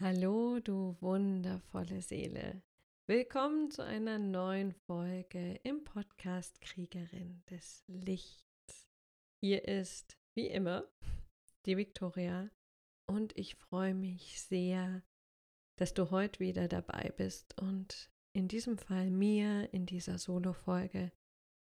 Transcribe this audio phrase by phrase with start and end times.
[0.00, 2.62] Hallo, du wundervolle Seele.
[3.08, 8.86] Willkommen zu einer neuen Folge im Podcast Kriegerin des Lichts.
[9.40, 10.84] Hier ist, wie immer,
[11.66, 12.48] die Victoria
[13.08, 15.02] und ich freue mich sehr,
[15.74, 21.10] dass du heute wieder dabei bist und in diesem Fall mir in dieser Solo-Folge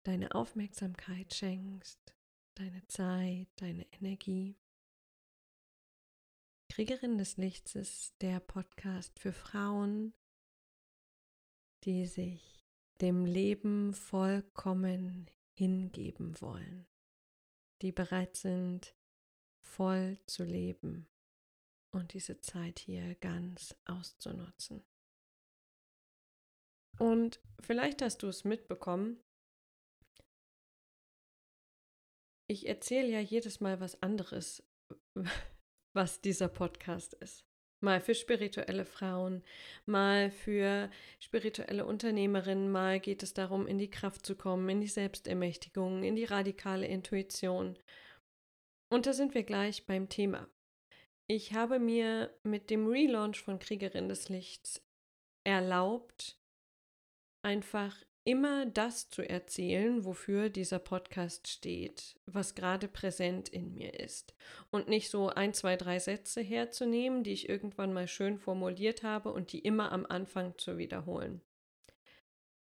[0.04, 2.16] deine Aufmerksamkeit schenkst,
[2.56, 4.56] deine Zeit, deine Energie.
[6.72, 10.14] Kriegerin des Lichts ist der Podcast für Frauen,
[11.84, 12.64] die sich
[13.02, 16.88] dem Leben vollkommen hingeben wollen,
[17.82, 18.96] die bereit sind,
[19.60, 21.10] voll zu leben
[21.94, 24.82] und diese Zeit hier ganz auszunutzen.
[27.00, 29.22] Und vielleicht hast du es mitbekommen,
[32.48, 34.64] ich erzähle ja jedes Mal was anderes,
[35.94, 37.46] was dieser Podcast ist.
[37.84, 39.44] Mal für spirituelle Frauen,
[39.86, 44.88] mal für spirituelle Unternehmerinnen, mal geht es darum, in die Kraft zu kommen, in die
[44.88, 47.78] Selbstermächtigung, in die radikale Intuition.
[48.92, 50.48] Und da sind wir gleich beim Thema.
[51.28, 54.86] Ich habe mir mit dem Relaunch von Kriegerin des Lichts
[55.44, 56.40] erlaubt,
[57.44, 64.36] einfach immer das zu erzählen, wofür dieser Podcast steht, was gerade präsent in mir ist.
[64.70, 69.32] Und nicht so ein, zwei, drei Sätze herzunehmen, die ich irgendwann mal schön formuliert habe
[69.32, 71.42] und die immer am Anfang zu wiederholen.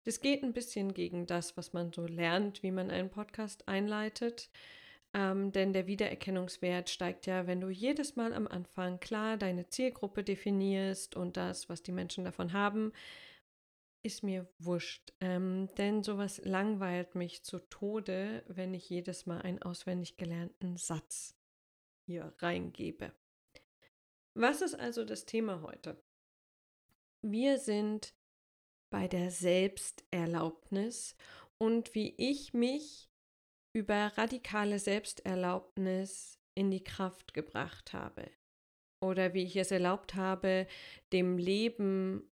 [0.04, 4.50] Das geht ein bisschen gegen das, was man so lernt, wie man einen Podcast einleitet.
[5.14, 10.24] Ähm, denn der Wiedererkennungswert steigt ja, wenn du jedes Mal am Anfang klar deine Zielgruppe
[10.24, 12.92] definierst und das, was die Menschen davon haben,
[14.04, 19.62] ist mir wurscht, ähm, denn sowas langweilt mich zu Tode, wenn ich jedes Mal einen
[19.62, 21.36] auswendig gelernten Satz
[22.06, 23.12] hier reingebe.
[24.34, 26.02] Was ist also das Thema heute?
[27.22, 28.14] Wir sind
[28.90, 31.16] bei der Selbsterlaubnis
[31.58, 33.10] und wie ich mich
[33.72, 38.30] über radikale Selbsterlaubnis in die Kraft gebracht habe.
[39.00, 40.66] Oder wie ich es erlaubt habe,
[41.12, 42.30] dem Leben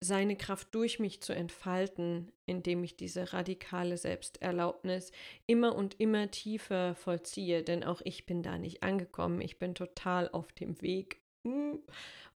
[0.00, 5.10] seine Kraft durch mich zu entfalten, indem ich diese radikale Selbsterlaubnis
[5.46, 10.28] immer und immer tiefer vollziehe, denn auch ich bin da nicht angekommen, ich bin total
[10.28, 11.82] auf dem Weg hm,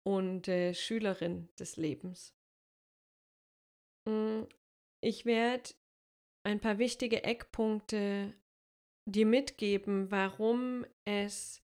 [0.02, 2.34] und äh, Schülerin des Lebens.
[4.08, 4.46] Hm,
[5.02, 5.70] ich werde
[6.44, 8.34] ein paar wichtige Eckpunkte
[9.04, 11.62] dir mitgeben, warum es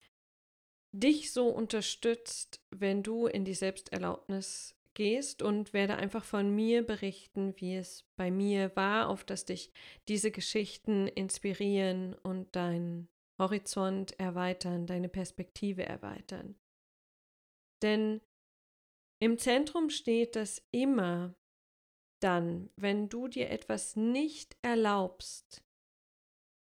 [0.92, 7.54] dich so unterstützt, wenn du in die Selbsterlaubnis gehst und werde einfach von mir berichten,
[7.58, 9.72] wie es bei mir war, auf dass dich
[10.08, 13.09] diese Geschichten inspirieren und deinen
[13.40, 16.56] Horizont erweitern, deine Perspektive erweitern.
[17.81, 18.22] Denn
[19.20, 21.36] im Zentrum steht, dass immer
[22.22, 25.64] dann, wenn du dir etwas nicht erlaubst,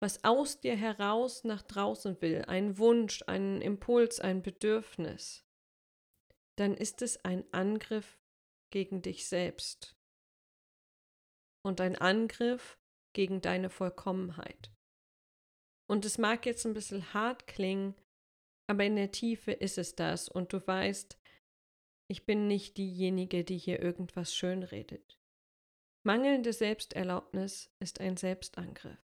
[0.01, 5.47] was aus dir heraus nach draußen will, ein Wunsch, ein Impuls, ein Bedürfnis,
[6.56, 8.19] dann ist es ein Angriff
[8.70, 9.97] gegen dich selbst
[11.65, 12.78] und ein Angriff
[13.15, 14.72] gegen deine Vollkommenheit.
[15.87, 17.94] Und es mag jetzt ein bisschen hart klingen,
[18.66, 21.19] aber in der Tiefe ist es das und du weißt,
[22.09, 25.19] ich bin nicht diejenige, die hier irgendwas schönredet.
[26.06, 28.98] Mangelnde Selbsterlaubnis ist ein Selbstangriff.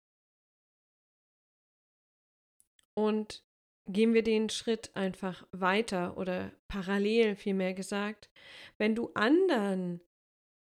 [2.95, 3.48] Und
[3.89, 8.31] gehen wir den Schritt einfach weiter oder parallel vielmehr gesagt,
[8.77, 10.01] wenn du anderen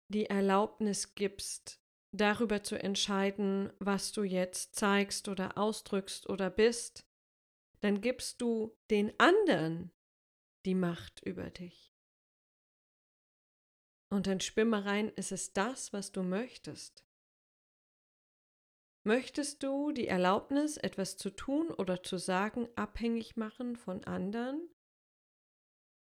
[0.08, 1.80] die Erlaubnis gibst,
[2.12, 7.06] darüber zu entscheiden, was du jetzt zeigst oder ausdrückst oder bist,
[7.80, 9.90] dann gibst du den anderen
[10.64, 11.92] die Macht über dich.
[14.10, 17.03] Und in Schwimmereien ist es das, was du möchtest.
[19.06, 24.66] Möchtest du die Erlaubnis, etwas zu tun oder zu sagen, abhängig machen von anderen?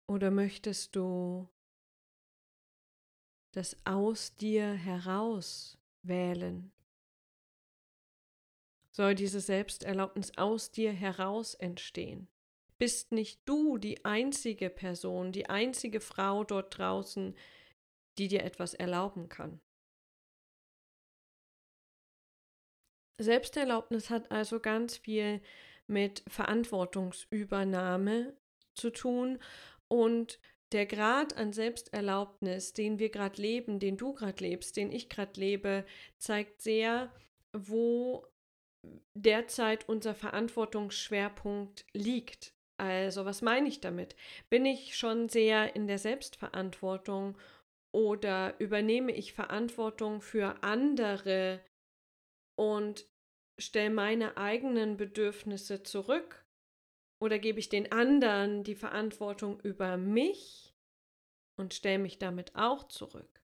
[0.07, 1.49] Oder möchtest du
[3.53, 6.73] das aus dir heraus wählen?
[8.91, 12.29] Soll diese Selbsterlaubnis aus dir heraus entstehen?
[12.77, 17.35] Bist nicht du die einzige Person, die einzige Frau dort draußen,
[18.19, 19.61] die dir etwas erlauben kann?
[23.19, 25.41] Selbsterlaubnis hat also ganz viel
[25.87, 28.37] mit Verantwortungsübernahme
[28.75, 29.39] zu tun
[29.89, 30.39] und
[30.73, 35.39] der Grad an Selbsterlaubnis, den wir gerade leben, den du gerade lebst, den ich gerade
[35.39, 35.85] lebe,
[36.19, 37.13] zeigt sehr,
[37.53, 38.27] wo
[39.15, 42.55] derzeit unser Verantwortungsschwerpunkt liegt.
[42.77, 44.17] Also, was meine ich damit?
[44.51, 47.39] Bin ich schon sehr in der Selbstverantwortung
[47.93, 51.61] oder übernehme ich Verantwortung für andere
[52.57, 53.09] und
[53.59, 56.45] stelle meine eigenen Bedürfnisse zurück?
[57.21, 60.75] Oder gebe ich den anderen die Verantwortung über mich
[61.57, 63.41] und stelle mich damit auch zurück?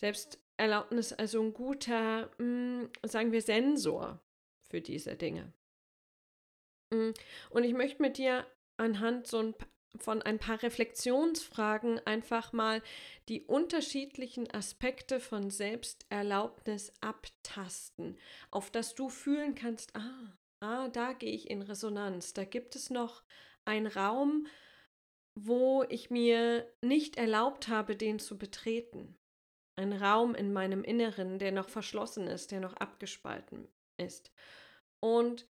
[0.00, 4.20] Selbsterlaubnis also ein guter, hm, sagen wir, Sensor
[4.68, 5.52] für diese Dinge.
[6.92, 7.14] Hm,
[7.50, 8.46] und ich möchte mit dir
[8.76, 9.54] anhand so ein,
[9.98, 12.82] von ein paar Reflexionsfragen einfach mal
[13.28, 18.18] die unterschiedlichen Aspekte von Selbsterlaubnis abtasten,
[18.50, 22.90] auf das du fühlen kannst, ah, ah, da gehe ich in Resonanz, da gibt es
[22.90, 23.22] noch
[23.64, 24.46] einen Raum,
[25.34, 29.16] wo ich mir nicht erlaubt habe, den zu betreten.
[29.76, 34.32] Ein Raum in meinem Inneren, der noch verschlossen ist, der noch abgespalten ist.
[35.00, 35.48] Und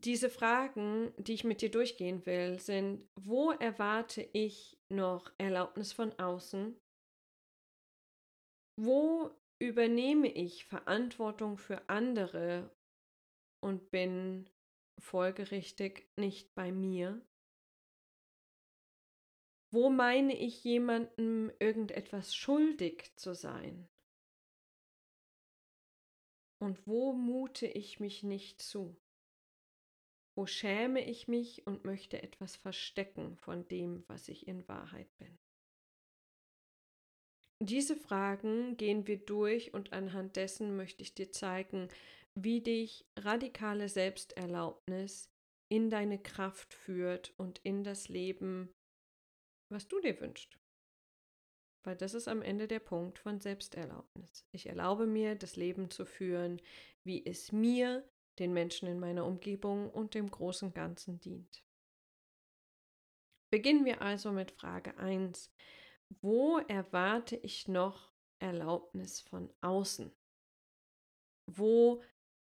[0.00, 6.12] diese Fragen, die ich mit dir durchgehen will, sind, wo erwarte ich noch Erlaubnis von
[6.18, 6.78] außen?
[8.78, 12.70] Wo übernehme ich Verantwortung für andere
[13.62, 14.50] und bin
[15.00, 17.26] folgerichtig nicht bei mir?
[19.72, 23.88] Wo meine ich jemandem irgendetwas schuldig zu sein?
[26.62, 28.96] Und wo mute ich mich nicht zu?
[30.36, 35.38] Wo schäme ich mich und möchte etwas verstecken von dem, was ich in Wahrheit bin?
[37.62, 41.88] Diese Fragen gehen wir durch und anhand dessen möchte ich dir zeigen,
[42.38, 45.30] wie dich radikale Selbsterlaubnis
[45.72, 48.74] in deine Kraft führt und in das Leben,
[49.72, 50.58] was du dir wünschst.
[51.86, 54.44] Weil das ist am Ende der Punkt von Selbsterlaubnis.
[54.52, 56.60] Ich erlaube mir, das Leben zu führen,
[57.06, 58.06] wie es mir,
[58.38, 61.64] den Menschen in meiner Umgebung und dem großen Ganzen dient.
[63.50, 65.52] Beginnen wir also mit Frage 1.
[66.20, 70.12] Wo erwarte ich noch Erlaubnis von außen?
[71.50, 72.02] Wo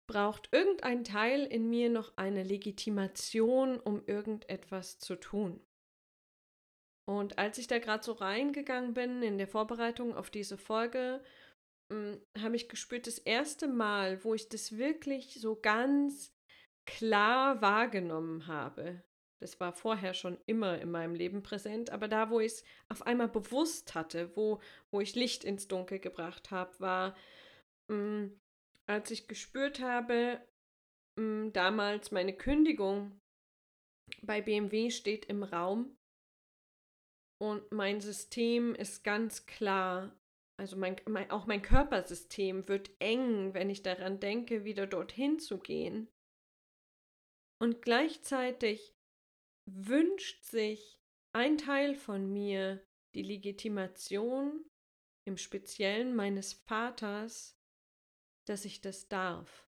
[0.08, 5.66] braucht irgendein Teil in mir noch eine Legitimation, um irgendetwas zu tun.
[7.08, 11.24] Und als ich da gerade so reingegangen bin in der Vorbereitung auf diese Folge,
[11.92, 16.34] habe ich gespürt, das erste Mal, wo ich das wirklich so ganz
[16.86, 19.04] klar wahrgenommen habe.
[19.42, 23.06] Das war vorher schon immer in meinem Leben präsent, aber da, wo ich es auf
[23.06, 24.62] einmal bewusst hatte, wo,
[24.92, 27.16] wo ich Licht ins Dunkel gebracht habe, war,
[27.90, 28.40] mh, hm,
[28.88, 30.42] als ich gespürt habe,
[31.20, 33.20] mh, hm, damals meine Kündigung
[34.22, 35.96] bei BMW steht im Raum
[37.42, 40.16] und mein System ist ganz klar,
[40.58, 45.60] also mein, mein, auch mein Körpersystem wird eng, wenn ich daran denke, wieder dorthin zu
[45.60, 46.08] gehen.
[47.62, 48.94] Und gleichzeitig
[49.70, 51.00] wünscht sich
[51.34, 52.86] ein Teil von mir
[53.16, 54.66] die Legitimation,
[55.28, 57.58] im Speziellen meines Vaters,
[58.48, 59.68] dass ich das darf,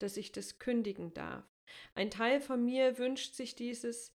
[0.00, 1.46] dass ich das kündigen darf.
[1.94, 4.14] Ein Teil von mir wünscht sich dieses,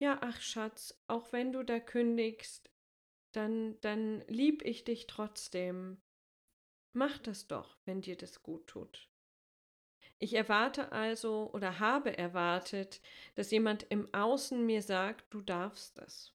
[0.00, 2.70] ja, ach Schatz, auch wenn du da kündigst,
[3.36, 5.98] dann, dann lieb ich dich trotzdem.
[6.92, 9.08] Mach das doch, wenn dir das gut tut.
[10.18, 13.02] Ich erwarte also oder habe erwartet,
[13.34, 16.32] dass jemand im Außen mir sagt, du darfst das.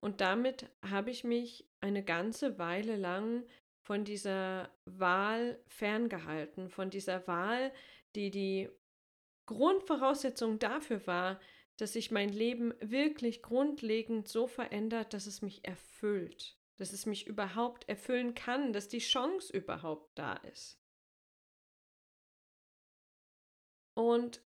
[0.00, 3.46] Und damit habe ich mich eine ganze Weile lang
[3.80, 7.72] von dieser Wahl ferngehalten, von dieser Wahl,
[8.14, 8.68] die die
[9.46, 11.40] Grundvoraussetzung dafür war,
[11.76, 17.26] dass sich mein Leben wirklich grundlegend so verändert, dass es mich erfüllt, dass es mich
[17.26, 20.80] überhaupt erfüllen kann, dass die Chance überhaupt da ist.
[23.94, 24.42] Und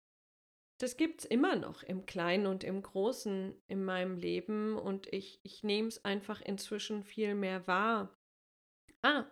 [0.79, 5.41] das gibt es immer noch im Kleinen und im Großen in meinem Leben und ich,
[5.43, 8.17] ich nehme es einfach inzwischen viel mehr wahr.
[9.01, 9.25] Ah,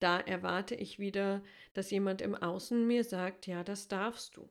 [0.00, 1.42] da erwarte ich wieder,
[1.72, 4.50] dass jemand im Außen mir sagt, ja, das darfst du.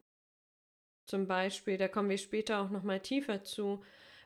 [1.05, 3.83] Zum Beispiel, da kommen wir später auch noch mal tiefer zu,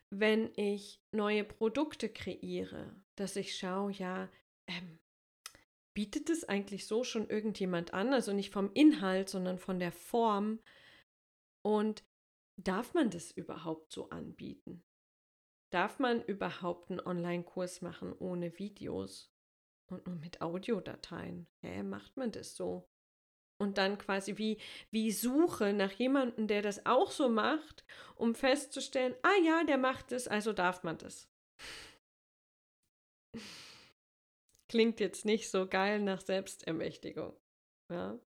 [0.10, 4.30] wenn ich neue Produkte kreiere, dass ich schaue, ja,
[4.68, 5.00] ähm,
[5.94, 10.60] bietet es eigentlich so schon irgendjemand an, also nicht vom Inhalt, sondern von der Form.
[11.62, 12.04] Und
[12.58, 14.84] darf man das überhaupt so anbieten?
[15.72, 19.32] Darf man überhaupt einen Online-Kurs machen ohne Videos?
[19.88, 21.48] Und nur mit Audiodateien.
[21.62, 22.88] Hä, macht man das so?
[23.62, 24.58] Und dann quasi wie,
[24.90, 27.84] wie Suche nach jemandem, der das auch so macht,
[28.16, 31.30] um festzustellen, ah ja, der macht es, also darf man das.
[34.70, 37.36] Klingt jetzt nicht so geil nach Selbstermächtigung.
[37.92, 38.20] Ja.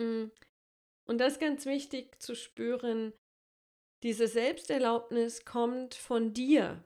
[0.00, 0.30] Mm.
[1.06, 3.12] Und das ist ganz wichtig zu spüren,
[4.02, 6.84] diese Selbsterlaubnis kommt von dir.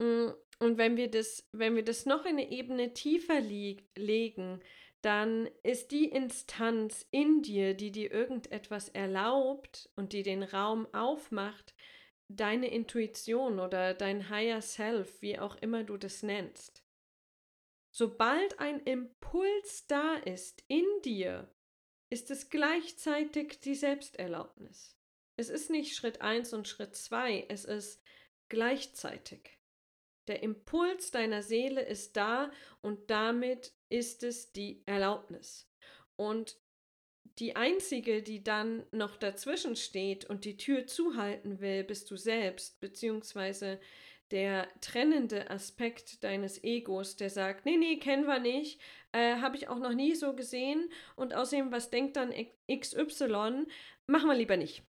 [0.00, 4.62] Mm, und wenn wir das, wenn wir das noch eine Ebene tiefer legen,
[5.04, 11.74] dann ist die Instanz in dir, die dir irgendetwas erlaubt und die den Raum aufmacht,
[12.28, 16.82] deine Intuition oder dein Higher Self, wie auch immer du das nennst.
[17.94, 21.54] Sobald ein Impuls da ist in dir,
[22.10, 24.96] ist es gleichzeitig die Selbsterlaubnis.
[25.36, 28.02] Es ist nicht Schritt 1 und Schritt 2, es ist
[28.48, 29.53] gleichzeitig.
[30.26, 32.50] Der Impuls deiner Seele ist da
[32.80, 35.68] und damit ist es die Erlaubnis.
[36.16, 36.56] Und
[37.38, 42.80] die einzige, die dann noch dazwischen steht und die Tür zuhalten will, bist du selbst,
[42.80, 43.80] beziehungsweise
[44.30, 48.80] der trennende Aspekt deines Egos, der sagt, nee, nee, kennen wir nicht,
[49.12, 52.32] äh, habe ich auch noch nie so gesehen und außerdem, was denkt dann
[52.70, 53.66] XY,
[54.06, 54.82] machen wir lieber nicht.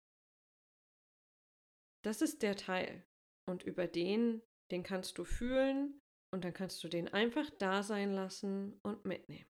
[2.03, 3.05] Das ist der Teil.
[3.47, 8.13] Und über den, den kannst du fühlen und dann kannst du den einfach da sein
[8.13, 9.51] lassen und mitnehmen.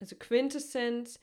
[0.00, 1.20] Also Quintessenz,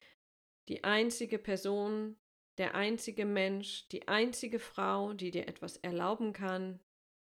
[0.67, 2.17] die einzige Person,
[2.57, 6.79] der einzige Mensch, die einzige Frau, die dir etwas erlauben kann,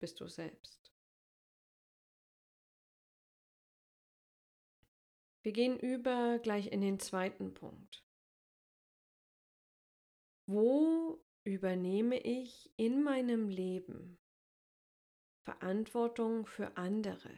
[0.01, 0.93] bist du selbst.
[5.43, 8.03] Wir gehen über gleich in den zweiten Punkt.
[10.47, 14.19] Wo übernehme ich in meinem Leben
[15.45, 17.31] Verantwortung für andere?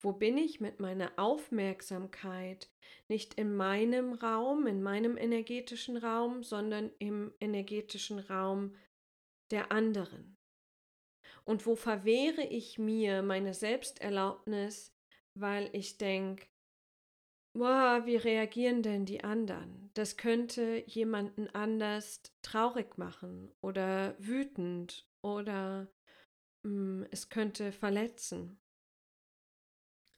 [0.00, 2.70] Wo bin ich mit meiner Aufmerksamkeit
[3.08, 8.76] nicht in meinem Raum, in meinem energetischen Raum, sondern im energetischen Raum
[9.50, 10.36] der anderen?
[11.44, 14.94] Und wo verwehre ich mir meine Selbsterlaubnis,
[15.34, 16.46] weil ich denke,
[17.54, 19.90] wow, wie reagieren denn die anderen?
[19.94, 25.88] Das könnte jemanden anders traurig machen oder wütend oder
[27.10, 28.60] es könnte verletzen.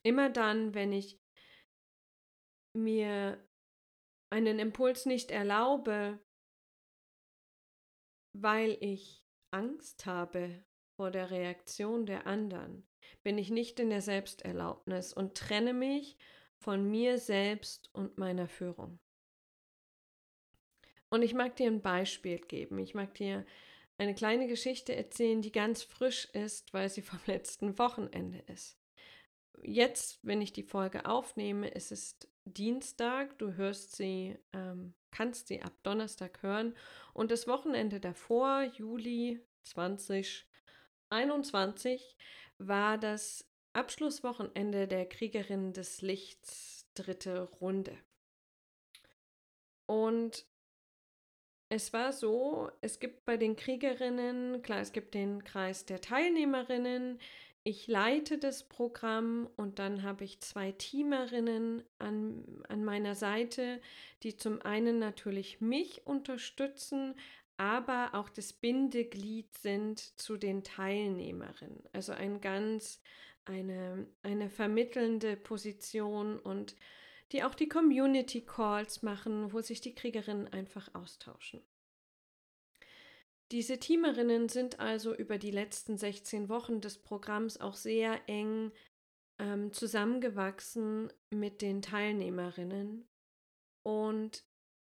[0.04, 1.20] Immer dann, wenn ich
[2.74, 3.44] mir
[4.30, 6.18] einen Impuls nicht erlaube,
[8.32, 10.64] weil ich Angst habe
[10.96, 12.86] vor der Reaktion der anderen,
[13.22, 16.16] bin ich nicht in der Selbsterlaubnis und trenne mich
[16.62, 18.98] von mir selbst und meiner Führung.
[21.10, 22.78] Und ich mag dir ein Beispiel geben.
[22.78, 23.46] Ich mag dir
[23.98, 28.78] eine kleine Geschichte erzählen, die ganz frisch ist, weil sie vom letzten Wochenende ist.
[29.62, 33.36] Jetzt, wenn ich die Folge aufnehme, ist es Dienstag.
[33.38, 36.76] Du hörst sie, ähm, kannst sie ab Donnerstag hören.
[37.12, 42.16] Und das Wochenende davor, Juli 2021,
[42.58, 47.98] war das Abschlusswochenende der Kriegerinnen des Lichts, dritte Runde.
[49.86, 50.46] Und
[51.68, 57.18] es war so, es gibt bei den Kriegerinnen, klar, es gibt den Kreis der Teilnehmerinnen,
[57.64, 63.80] ich leite das Programm und dann habe ich zwei Teamerinnen an, an meiner Seite,
[64.22, 67.14] die zum einen natürlich mich unterstützen,
[67.58, 71.82] aber auch das Bindeglied sind zu den Teilnehmerinnen.
[71.92, 73.02] Also ein ganz
[73.44, 76.76] eine, eine vermittelnde Position und
[77.32, 81.62] die auch die Community Calls machen, wo sich die Kriegerinnen einfach austauschen.
[83.50, 88.72] Diese Teamerinnen sind also über die letzten 16 Wochen des Programms auch sehr eng
[89.38, 93.08] ähm, zusammengewachsen mit den Teilnehmerinnen.
[93.82, 94.44] Und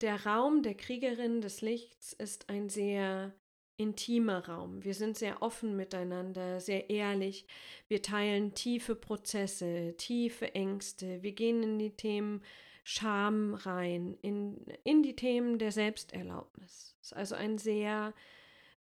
[0.02, 3.34] der Raum der Kriegerinnen des Lichts ist ein sehr
[3.76, 4.84] intimer Raum.
[4.84, 7.46] Wir sind sehr offen miteinander, sehr ehrlich.
[7.88, 11.22] Wir teilen tiefe Prozesse, tiefe Ängste.
[11.22, 12.42] Wir gehen in die Themen
[12.84, 16.96] Scham rein, in, in die Themen der Selbsterlaubnis.
[17.00, 18.12] Es ist also ein sehr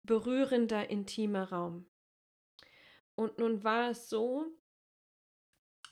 [0.04, 1.86] berührender, intimer Raum.
[3.16, 4.48] Und nun war es so,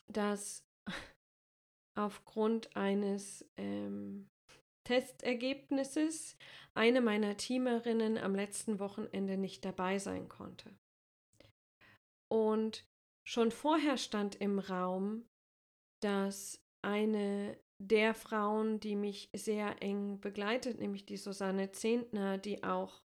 [0.07, 0.65] dass
[1.95, 4.27] aufgrund eines ähm,
[4.89, 6.35] Testergebnisses
[6.73, 10.73] eine meiner Teamerinnen am letzten Wochenende nicht dabei sein konnte.
[12.27, 12.87] Und
[13.23, 15.29] schon vorher stand im Raum,
[16.01, 23.03] dass eine der Frauen, die mich sehr eng begleitet, nämlich die Susanne Zehntner, die auch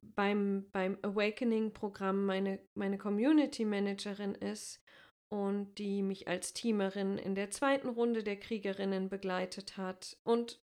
[0.00, 4.82] beim, beim Awakening-Programm meine, meine Community Managerin ist
[5.28, 10.62] und die mich als Teamerin in der zweiten Runde der Kriegerinnen begleitet hat und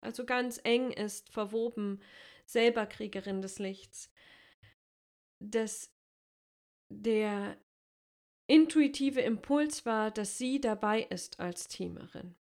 [0.00, 2.00] also ganz eng ist, verwoben,
[2.44, 4.10] selber Kriegerin des Lichts,
[5.38, 5.92] dass
[6.88, 7.56] der
[8.46, 12.34] intuitive Impuls war, dass sie dabei ist als Teamerin.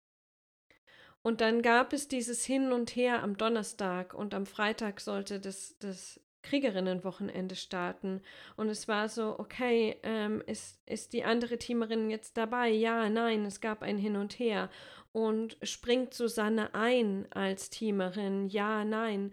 [1.23, 5.76] Und dann gab es dieses Hin und Her am Donnerstag und am Freitag sollte das,
[5.78, 8.23] das Kriegerinnenwochenende starten.
[8.57, 12.68] Und es war so, okay, ähm, ist, ist die andere Teamerin jetzt dabei?
[12.68, 14.71] Ja, nein, es gab ein Hin und Her.
[15.12, 18.49] Und springt Susanne ein als Teamerin?
[18.49, 19.33] Ja, nein.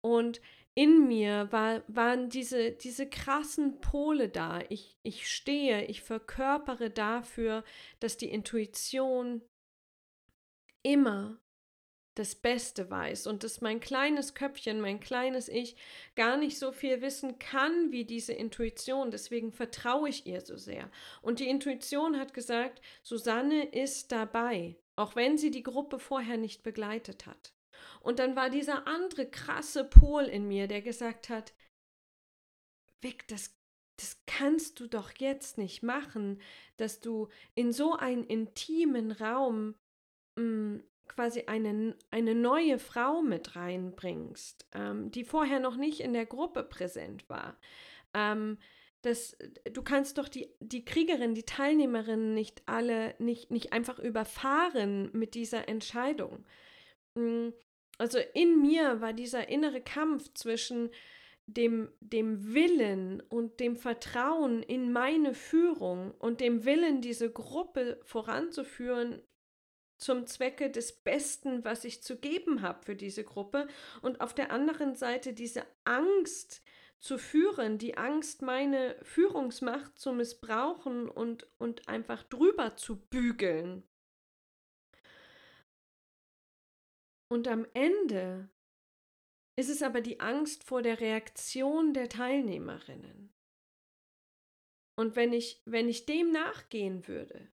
[0.00, 0.40] Und
[0.74, 4.60] in mir war, waren diese, diese krassen Pole da.
[4.68, 7.62] Ich, ich stehe, ich verkörpere dafür,
[8.00, 9.42] dass die Intuition
[10.82, 11.38] immer
[12.14, 15.76] das Beste weiß und dass mein kleines Köpfchen, mein kleines Ich
[16.14, 19.10] gar nicht so viel wissen kann wie diese Intuition.
[19.10, 20.90] Deswegen vertraue ich ihr so sehr.
[21.22, 26.62] Und die Intuition hat gesagt, Susanne ist dabei, auch wenn sie die Gruppe vorher nicht
[26.62, 27.54] begleitet hat.
[28.00, 31.54] Und dann war dieser andere krasse Pol in mir, der gesagt hat,
[33.00, 33.56] Vic, das,
[33.98, 36.40] das kannst du doch jetzt nicht machen,
[36.76, 39.74] dass du in so einen intimen Raum
[40.36, 46.12] mh, mm, quasi eine, eine neue Frau mit reinbringst, ähm, die vorher noch nicht in
[46.12, 47.56] der Gruppe präsent war.
[48.14, 48.58] Ähm,
[49.02, 49.36] das,
[49.72, 55.34] du kannst doch die, die Kriegerin, die Teilnehmerinnen nicht alle, nicht, nicht einfach überfahren mit
[55.34, 56.44] dieser Entscheidung.
[57.14, 57.48] Mm,
[57.98, 60.90] also in mir war dieser innere Kampf zwischen
[61.46, 69.20] dem, dem Willen und dem Vertrauen in meine Führung und dem Willen, diese Gruppe voranzuführen
[70.02, 73.68] zum Zwecke des Besten, was ich zu geben habe für diese Gruppe.
[74.02, 76.62] Und auf der anderen Seite diese Angst
[76.98, 83.82] zu führen, die Angst, meine Führungsmacht zu missbrauchen und, und einfach drüber zu bügeln.
[87.28, 88.50] Und am Ende
[89.56, 93.32] ist es aber die Angst vor der Reaktion der Teilnehmerinnen.
[94.96, 97.50] Und wenn ich, wenn ich dem nachgehen würde,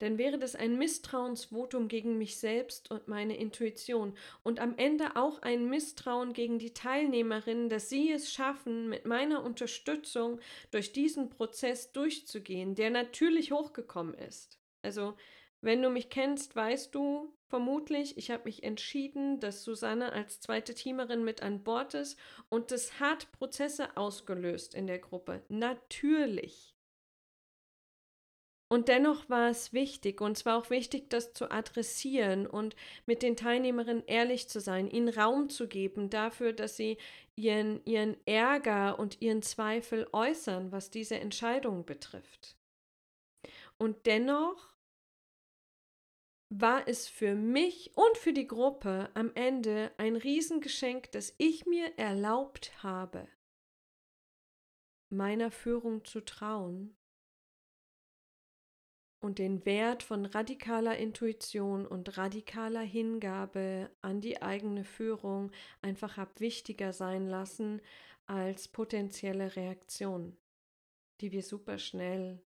[0.00, 5.40] dann wäre das ein Misstrauensvotum gegen mich selbst und meine Intuition und am Ende auch
[5.42, 11.92] ein Misstrauen gegen die Teilnehmerinnen, dass sie es schaffen, mit meiner Unterstützung durch diesen Prozess
[11.92, 14.58] durchzugehen, der natürlich hochgekommen ist.
[14.82, 15.14] Also,
[15.60, 20.72] wenn du mich kennst, weißt du vermutlich, ich habe mich entschieden, dass Susanne als zweite
[20.74, 25.42] Teamerin mit an Bord ist und das hat Prozesse ausgelöst in der Gruppe.
[25.48, 26.69] Natürlich.
[28.72, 33.34] Und dennoch war es wichtig, und zwar auch wichtig, das zu adressieren und mit den
[33.34, 36.96] Teilnehmerinnen ehrlich zu sein, ihnen Raum zu geben dafür, dass sie
[37.34, 42.56] ihren, ihren Ärger und ihren Zweifel äußern, was diese Entscheidung betrifft.
[43.76, 44.72] Und dennoch
[46.48, 51.98] war es für mich und für die Gruppe am Ende ein Riesengeschenk, dass ich mir
[51.98, 53.26] erlaubt habe,
[55.12, 56.96] meiner Führung zu trauen
[59.20, 65.52] und den Wert von radikaler Intuition und radikaler Hingabe an die eigene Führung
[65.82, 67.80] einfach hab wichtiger sein lassen
[68.26, 70.36] als potenzielle Reaktionen,
[71.20, 72.42] die wir super schnell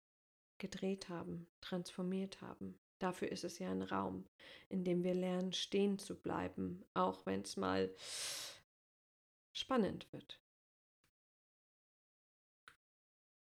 [0.59, 2.79] gedreht haben, transformiert haben.
[2.99, 4.27] Dafür ist es ja ein Raum,
[4.67, 7.95] in dem wir lernen, stehen zu bleiben, auch wenn es mal
[9.53, 10.39] spannend wird.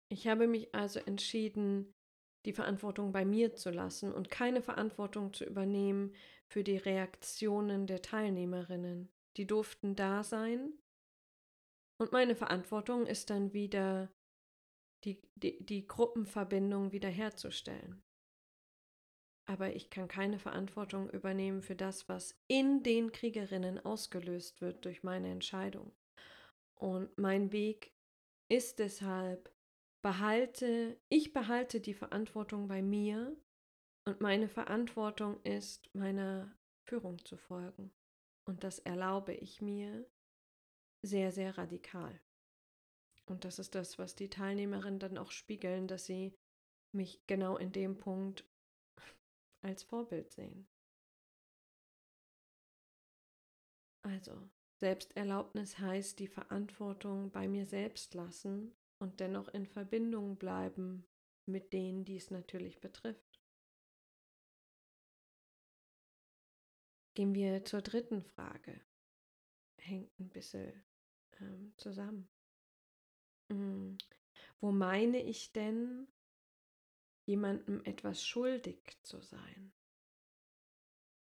[0.10, 1.94] Ich habe mich also entschieden,
[2.46, 6.14] die Verantwortung bei mir zu lassen und keine Verantwortung zu übernehmen
[6.48, 9.10] für die Reaktionen der Teilnehmerinnen.
[9.38, 10.74] Die durften da sein.
[11.98, 14.12] Und meine Verantwortung ist dann wieder,
[15.06, 18.04] die, die, die Gruppenverbindung wiederherzustellen.
[19.46, 25.04] Aber ich kann keine Verantwortung übernehmen für das, was in den Kriegerinnen ausgelöst wird durch
[25.04, 25.92] meine Entscheidung.
[26.76, 27.94] Und mein Weg
[28.50, 29.53] ist deshalb,
[30.04, 33.36] behalte, ich behalte die Verantwortung bei mir
[34.06, 36.54] und meine Verantwortung ist, meiner
[36.86, 37.92] Führung zu folgen.
[38.46, 40.06] Und das erlaube ich mir
[41.02, 42.20] sehr, sehr radikal.
[43.26, 46.38] Und das ist das, was die Teilnehmerinnen dann auch spiegeln, dass sie
[46.94, 48.46] mich genau in dem Punkt
[49.62, 50.68] als Vorbild sehen.
[54.02, 54.50] Also,
[54.82, 61.06] Selbsterlaubnis heißt die Verantwortung bei mir selbst lassen und dennoch in Verbindung bleiben
[61.46, 63.42] mit denen, die es natürlich betrifft.
[67.14, 68.80] Gehen wir zur dritten Frage.
[69.78, 70.86] Hängt ein bisschen
[71.42, 72.30] ähm, zusammen.
[73.52, 73.98] Hm,
[74.62, 76.08] wo meine ich denn,
[77.26, 79.74] jemandem etwas schuldig zu sein?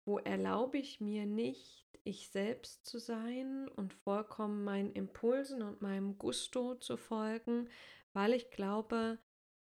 [0.08, 6.18] Wo erlaube ich mir nicht, ich selbst zu sein und vollkommen meinen Impulsen und meinem
[6.18, 7.68] Gusto zu folgen,
[8.14, 9.20] weil ich glaube,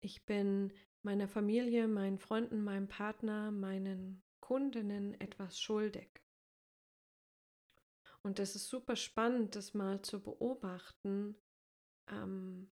[0.03, 6.11] ich bin meiner Familie, meinen Freunden, meinem Partner, meinen Kundinnen etwas schuldig.
[8.23, 11.37] Und das ist super spannend, das mal zu beobachten,
[12.07, 12.71] ähm,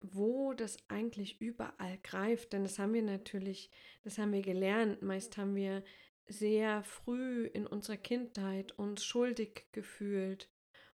[0.00, 2.52] wo das eigentlich überall greift.
[2.52, 3.70] Denn das haben wir natürlich,
[4.02, 5.02] das haben wir gelernt.
[5.02, 5.82] Meist haben wir
[6.26, 10.50] sehr früh in unserer Kindheit uns schuldig gefühlt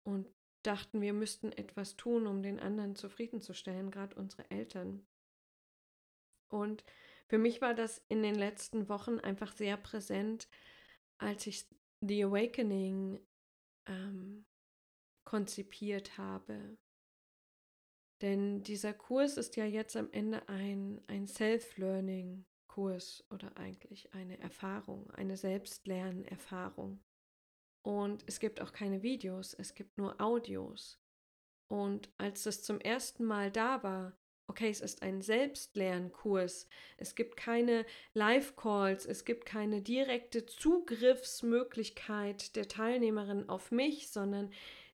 [0.03, 0.27] und
[0.63, 5.07] dachten, wir müssten etwas tun, um den anderen zufriedenzustellen, gerade unsere Eltern.
[6.49, 6.85] Und
[7.27, 10.49] für mich war das in den letzten Wochen einfach sehr präsent,
[11.19, 11.67] als ich
[12.01, 13.21] The Awakening
[13.87, 14.47] ähm,
[15.25, 16.79] konzipiert habe.
[18.21, 25.11] Denn dieser Kurs ist ja jetzt am Ende ein, ein Self-Learning-Kurs oder eigentlich eine Erfahrung,
[25.11, 27.01] eine Selbstlernerfahrung.
[27.83, 31.01] Und es gibt auch keine Videos, es gibt nur Audios.
[31.69, 37.37] Und als das zum ersten Mal da war, okay, es ist ein Selbstlernkurs, es gibt
[37.37, 44.51] keine Live-Calls, es gibt keine direkte Zugriffsmöglichkeit der Teilnehmerin auf mich, sondern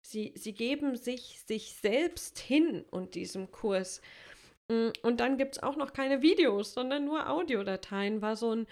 [0.07, 4.03] Sie, sie geben sich sich selbst hin und diesem Kurs.
[4.69, 8.21] Mm, und dann gibt es auch noch keine Videos, sondern nur Audiodateien.
[8.21, 8.67] War so ein.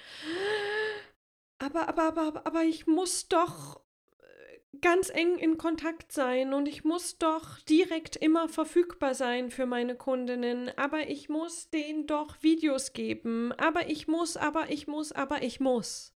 [1.58, 3.80] Aber, aber, aber, aber ich muss doch
[4.18, 9.64] äh, ganz eng in Kontakt sein und ich muss doch direkt immer verfügbar sein für
[9.64, 15.12] meine Kundinnen, aber ich muss denen doch Videos geben, aber ich muss, aber ich muss,
[15.12, 16.14] aber ich muss.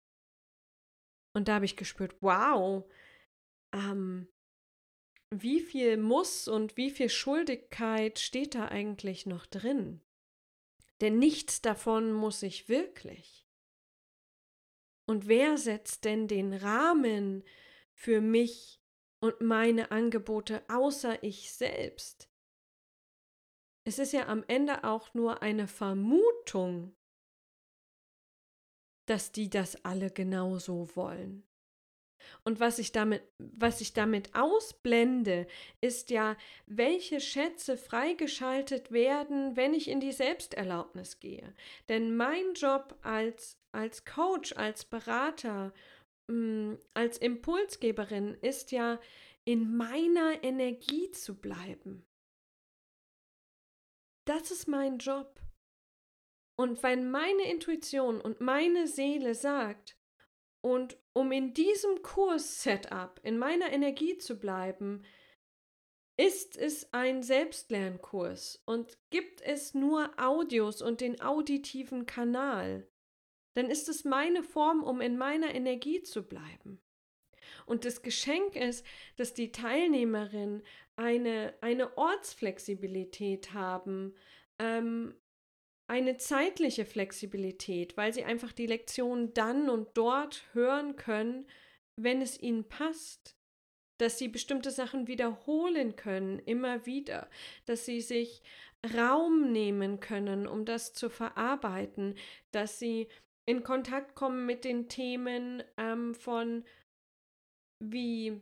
[1.35, 2.85] Und da habe ich gespürt, wow,
[3.75, 4.29] ähm,
[5.40, 10.03] wie viel Muss und wie viel Schuldigkeit steht da eigentlich noch drin?
[11.01, 13.47] Denn nichts davon muss ich wirklich.
[15.07, 17.45] Und wer setzt denn den Rahmen
[17.95, 18.81] für mich
[19.21, 22.29] und meine Angebote außer ich selbst?
[23.85, 26.95] Es ist ja am Ende auch nur eine Vermutung,
[29.07, 31.45] dass die das alle genauso wollen.
[32.44, 35.46] Und was ich damit, was ich damit ausblende,
[35.80, 41.54] ist ja, welche Schätze freigeschaltet werden, wenn ich in die Selbsterlaubnis gehe.
[41.88, 45.72] Denn mein Job als, als Coach, als Berater,
[46.28, 49.00] mm, als Impulsgeberin ist ja,
[49.44, 52.06] in meiner Energie zu bleiben.
[54.24, 55.40] Das ist mein Job.
[56.56, 59.96] Und wenn meine Intuition und meine Seele sagt,
[60.64, 65.03] und um in diesem Kurs-Setup, in meiner Energie zu bleiben,
[66.16, 72.87] ist es ein Selbstlernkurs und gibt es nur Audios und den auditiven Kanal,
[73.55, 76.81] dann ist es meine Form, um in meiner Energie zu bleiben.
[77.66, 78.85] Und das Geschenk ist,
[79.16, 80.62] dass die Teilnehmerinnen
[80.96, 84.14] eine, eine Ortsflexibilität haben,
[84.59, 85.14] ähm,
[85.92, 91.46] eine zeitliche Flexibilität, weil sie einfach die Lektion dann und dort hören können,
[91.96, 93.37] wenn es ihnen passt.
[93.98, 97.28] Dass sie bestimmte Sachen wiederholen können, immer wieder.
[97.66, 98.42] Dass sie sich
[98.96, 102.14] Raum nehmen können, um das zu verarbeiten.
[102.52, 103.09] Dass sie
[103.44, 106.64] in Kontakt kommen mit den Themen ähm, von
[107.81, 108.40] wie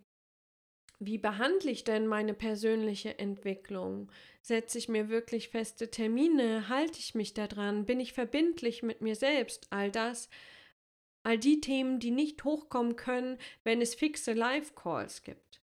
[1.03, 4.13] wie behandle ich denn meine persönliche Entwicklung?
[4.43, 6.69] Setze ich mir wirklich feste Termine?
[6.69, 7.85] Halte ich mich daran?
[7.85, 9.67] Bin ich verbindlich mit mir selbst?
[9.71, 10.29] All das,
[11.23, 15.61] all die Themen, die nicht hochkommen können, wenn es fixe Live-Calls gibt.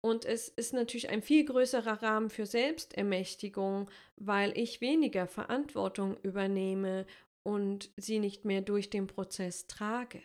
[0.00, 7.06] Und es ist natürlich ein viel größerer Rahmen für Selbstermächtigung, weil ich weniger Verantwortung übernehme
[7.42, 10.22] und sie nicht mehr durch den Prozess trage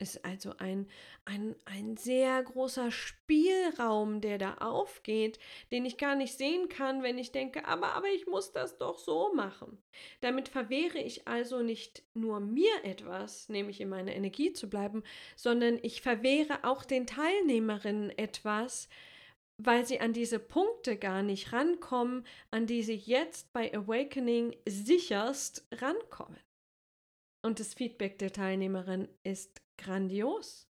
[0.00, 0.88] ist also ein,
[1.26, 5.38] ein, ein sehr großer Spielraum, der da aufgeht,
[5.70, 8.98] den ich gar nicht sehen kann, wenn ich denke, aber, aber ich muss das doch
[8.98, 9.78] so machen.
[10.20, 15.02] Damit verwehre ich also nicht nur mir etwas, nämlich in meiner Energie zu bleiben,
[15.36, 18.88] sondern ich verwehre auch den Teilnehmerinnen etwas,
[19.58, 25.66] weil sie an diese Punkte gar nicht rankommen, an die sie jetzt bei Awakening sicherst
[25.72, 26.40] rankommen.
[27.42, 30.68] Und das Feedback der Teilnehmerin ist grandios.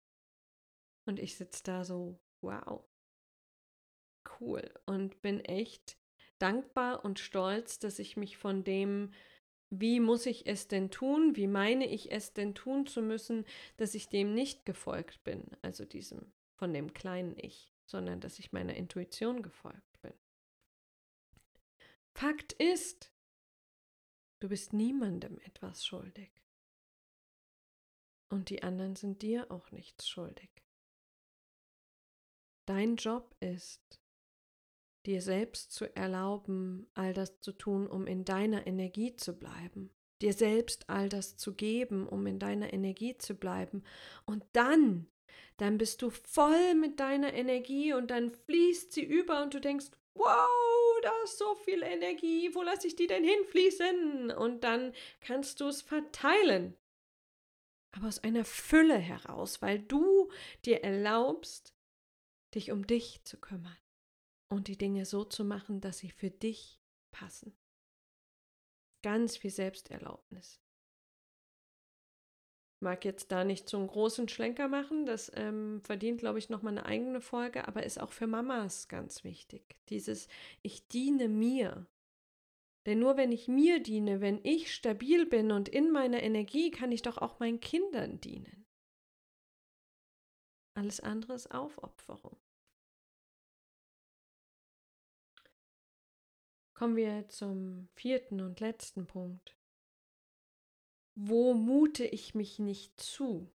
[1.07, 2.85] Und ich sitze da so, wow,
[4.41, 4.63] cool.
[4.87, 5.99] Und bin echt
[6.39, 9.13] dankbar und stolz, dass ich mich von dem,
[9.71, 13.45] wie muss ich es denn tun, wie meine ich es denn tun zu müssen,
[13.77, 18.53] dass ich dem nicht gefolgt bin, also diesem von dem kleinen Ich, sondern dass ich
[18.53, 20.15] meiner Intuition gefolgt bin.
[22.15, 23.13] Fakt ist,
[24.41, 26.44] du bist niemandem etwas schuldig.
[28.31, 30.51] Und die anderen sind dir auch nichts schuldig.
[32.67, 34.01] Dein Job ist,
[35.07, 39.91] dir selbst zu erlauben, all das zu tun, um in deiner Energie zu bleiben,
[40.23, 43.85] dir selbst all das zu geben, um in deiner Energie zu bleiben.
[44.25, 45.07] Und dann,
[45.59, 49.91] dann bist du voll mit deiner Energie und dann fließt sie über und du denkst,
[50.15, 54.31] wow, da ist so viel Energie, wo lasse ich die denn hinfließen?
[54.31, 56.77] Und dann kannst du es verteilen.
[57.97, 60.29] Aber aus einer Fülle heraus, weil du
[60.65, 61.75] dir erlaubst,
[62.55, 63.77] dich um dich zu kümmern
[64.49, 66.81] und die Dinge so zu machen, dass sie für dich
[67.13, 67.57] passen.
[69.03, 70.61] Ganz viel Selbsterlaubnis.
[72.77, 76.51] Ich mag jetzt da nicht so einen großen Schlenker machen, das ähm, verdient, glaube ich,
[76.51, 79.77] nochmal eine eigene Folge, aber ist auch für Mamas ganz wichtig.
[79.89, 80.27] Dieses
[80.63, 81.87] Ich diene mir.
[82.87, 86.93] Denn nur wenn ich mir diene, wenn ich stabil bin und in meiner Energie, kann
[86.93, 88.67] ich doch auch meinen Kindern dienen.
[90.75, 92.37] Alles andere ist Aufopferung.
[96.75, 99.57] Kommen wir zum vierten und letzten Punkt.
[101.15, 103.54] Wo mute ich mich nicht zu?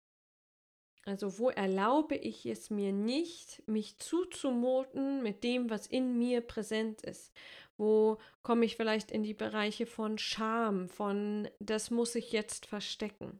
[1.07, 7.01] Also wo erlaube ich es mir nicht, mich zuzumuten mit dem, was in mir präsent
[7.01, 7.31] ist?
[7.77, 13.39] Wo komme ich vielleicht in die Bereiche von Scham, von das muss ich jetzt verstecken?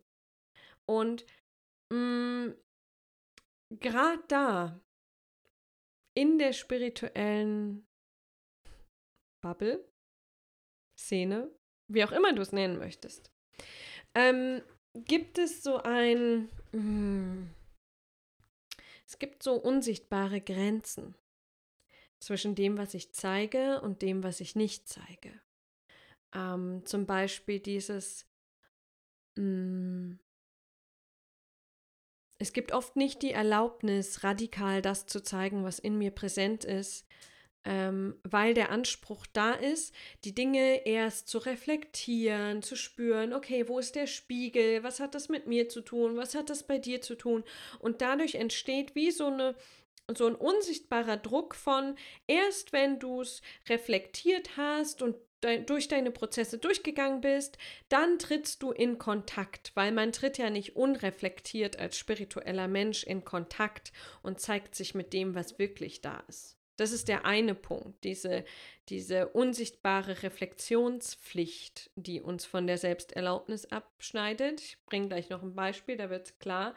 [0.86, 1.25] Und
[1.91, 2.49] mm,
[3.80, 4.80] gerade da,
[6.13, 7.88] in der spirituellen
[9.41, 9.84] Bubble,
[10.97, 11.51] Szene,
[11.91, 13.32] wie auch immer du es nennen möchtest,
[14.13, 14.62] ähm,
[14.93, 17.49] gibt es so ein, mm,
[19.07, 21.15] es gibt so unsichtbare Grenzen
[22.19, 25.39] zwischen dem, was ich zeige und dem, was ich nicht zeige.
[26.33, 28.27] Ähm, zum Beispiel dieses,
[29.35, 30.19] mh, mm,
[32.37, 37.07] es gibt oft nicht die Erlaubnis, radikal das zu zeigen, was in mir präsent ist,
[37.65, 43.80] ähm, weil der Anspruch da ist, die Dinge erst zu reflektieren, zu spüren, okay, wo
[43.80, 47.01] ist der Spiegel, was hat das mit mir zu tun, was hat das bei dir
[47.01, 47.43] zu tun?
[47.80, 49.56] Und dadurch entsteht wie so eine
[50.15, 51.95] so ein unsichtbarer Druck von
[52.28, 55.15] erst wenn du es reflektiert hast und
[55.65, 57.58] durch deine Prozesse durchgegangen bist,
[57.89, 63.25] dann trittst du in Kontakt, weil man tritt ja nicht unreflektiert als spiritueller Mensch in
[63.25, 63.91] Kontakt
[64.23, 66.54] und zeigt sich mit dem, was wirklich da ist.
[66.77, 68.43] Das ist der eine Punkt, diese,
[68.89, 74.61] diese unsichtbare Reflexionspflicht, die uns von der Selbsterlaubnis abschneidet.
[74.61, 76.75] Ich bringe gleich noch ein Beispiel, da wird es klar.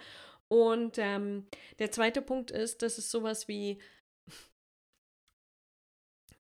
[0.48, 1.46] Und ähm,
[1.78, 3.80] der zweite Punkt ist, dass es sowas wie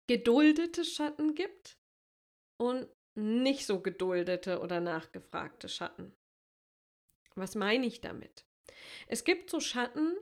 [0.06, 1.78] geduldete Schatten gibt
[2.58, 6.14] und nicht so geduldete oder nachgefragte Schatten.
[7.34, 8.44] Was meine ich damit?
[9.08, 10.16] Es gibt so Schatten,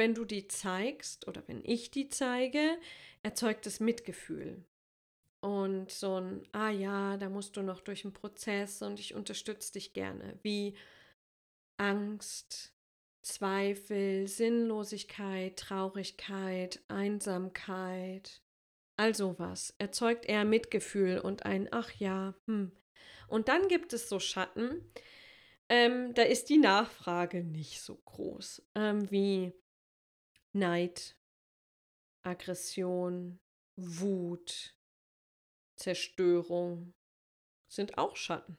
[0.00, 2.78] wenn du die zeigst oder wenn ich die zeige,
[3.22, 4.64] erzeugt es Mitgefühl.
[5.42, 9.74] Und so ein, ah ja, da musst du noch durch einen Prozess und ich unterstütze
[9.74, 10.38] dich gerne.
[10.42, 10.74] Wie
[11.76, 12.72] Angst,
[13.20, 18.40] Zweifel, Sinnlosigkeit, Traurigkeit, Einsamkeit,
[18.96, 19.74] all sowas.
[19.76, 22.72] Erzeugt eher Mitgefühl und ein, ach ja, hm.
[23.28, 24.82] Und dann gibt es so Schatten,
[25.68, 29.52] ähm, da ist die Nachfrage nicht so groß, ähm, wie
[30.52, 31.16] Neid,
[32.22, 33.38] Aggression,
[33.76, 34.74] Wut,
[35.76, 36.92] Zerstörung
[37.68, 38.58] sind auch Schatten.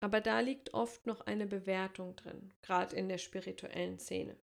[0.00, 4.36] Aber da liegt oft noch eine Bewertung drin, gerade in der spirituellen Szene.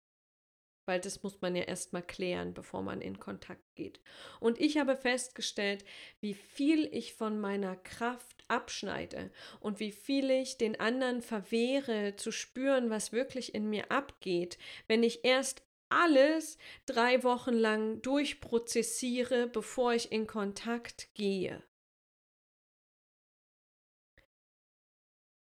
[0.85, 4.01] Weil das muss man ja erstmal klären, bevor man in Kontakt geht.
[4.39, 5.85] Und ich habe festgestellt,
[6.19, 12.31] wie viel ich von meiner Kraft abschneide und wie viel ich den anderen verwehre, zu
[12.31, 19.93] spüren, was wirklich in mir abgeht, wenn ich erst alles drei Wochen lang durchprozessiere, bevor
[19.93, 21.63] ich in Kontakt gehe.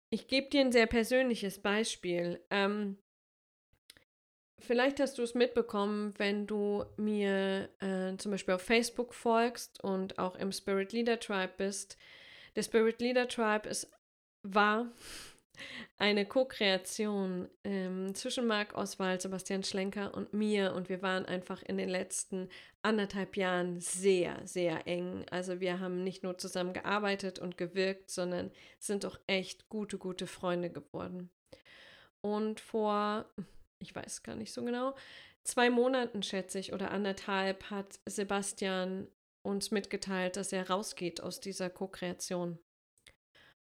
[0.09, 2.39] Ich gebe dir ein sehr persönliches Beispiel.
[2.51, 2.99] Ähm,
[4.59, 10.19] vielleicht hast du es mitbekommen, wenn du mir äh, zum Beispiel auf Facebook folgst und
[10.19, 11.97] auch im Spirit Leader Tribe bist.
[12.55, 13.91] Der Spirit Leader Tribe ist
[14.43, 14.91] war
[15.97, 20.73] eine Co-Kreation ähm, zwischen Marc Oswald, Sebastian Schlenker und mir.
[20.73, 22.49] Und wir waren einfach in den letzten
[22.81, 25.25] anderthalb Jahren sehr, sehr eng.
[25.31, 30.27] Also wir haben nicht nur zusammen gearbeitet und gewirkt, sondern sind doch echt gute, gute
[30.27, 31.29] Freunde geworden.
[32.21, 33.25] Und vor,
[33.79, 34.95] ich weiß gar nicht so genau,
[35.43, 39.07] zwei Monaten, schätze ich, oder anderthalb, hat Sebastian
[39.43, 42.57] uns mitgeteilt, dass er rausgeht aus dieser Co-Kreation.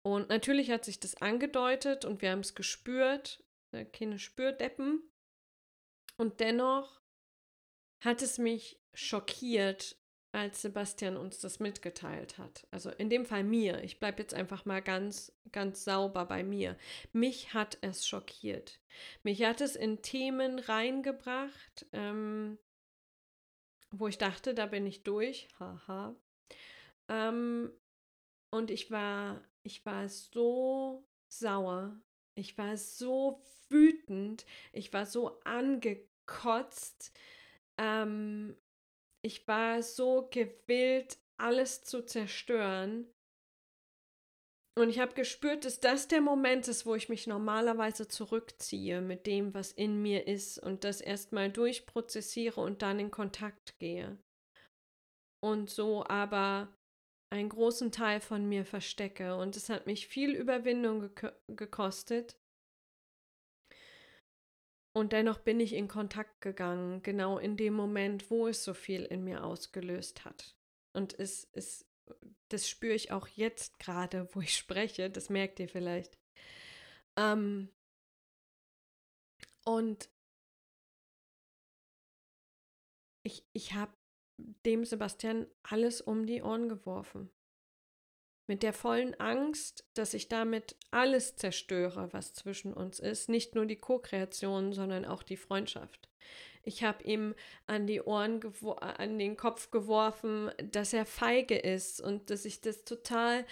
[0.06, 5.02] Und natürlich hat sich das angedeutet und wir haben es gespürt, ne, keine Spürdeppen.
[6.16, 7.02] Und dennoch
[8.04, 9.98] hat es mich schockiert,
[10.32, 12.68] als Sebastian uns das mitgeteilt hat.
[12.70, 13.84] Also in dem Fall mir.
[13.84, 16.78] Ich bleibe jetzt einfach mal ganz, ganz sauber bei mir.
[17.12, 18.80] Mich hat es schockiert.
[19.24, 22.60] Mich hat es in Themen reingebracht, ähm,
[23.90, 25.48] wo ich dachte, da bin ich durch.
[25.58, 26.16] Haha.
[27.08, 27.72] Ähm,
[28.52, 32.00] und ich war, ich war so sauer.
[32.38, 34.46] Ich war so wütend.
[34.72, 37.12] Ich war so angekotzt.
[37.78, 38.56] Ähm,
[39.24, 43.12] ich war so gewillt, alles zu zerstören.
[44.78, 49.26] Und ich habe gespürt, dass das der Moment ist, wo ich mich normalerweise zurückziehe mit
[49.26, 54.18] dem, was in mir ist und das erstmal durchprozessiere und dann in Kontakt gehe.
[55.42, 56.76] Und so aber
[57.30, 59.36] einen großen Teil von mir verstecke.
[59.36, 62.38] Und es hat mich viel Überwindung ge gekostet.
[64.96, 69.04] Und dennoch bin ich in Kontakt gegangen, genau in dem Moment, wo es so viel
[69.04, 70.56] in mir ausgelöst hat.
[70.94, 71.86] Und es, es,
[72.48, 76.18] das spüre ich auch jetzt gerade, wo ich spreche, das merkt ihr vielleicht.
[77.18, 77.70] Ähm,
[79.66, 80.10] und
[83.24, 83.92] ich, ich habe
[84.38, 87.30] dem Sebastian alles um die Ohren geworfen.
[88.48, 93.28] Mit der vollen Angst, dass ich damit alles zerstöre, was zwischen uns ist.
[93.28, 96.10] Nicht nur die Co-Kreation, sondern auch die Freundschaft.
[96.64, 98.42] Ich habe ihm an die Ohren,
[98.80, 103.46] an den Kopf geworfen, dass er feige ist und dass ich das total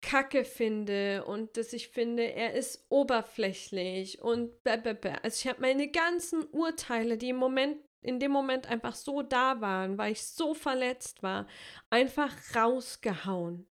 [0.00, 5.14] kacke finde und dass ich finde, er ist oberflächlich und blablabla.
[5.22, 9.60] Also ich habe meine ganzen Urteile, die im Moment in dem Moment einfach so da
[9.60, 11.46] waren, weil ich so verletzt war,
[11.90, 13.68] einfach rausgehauen.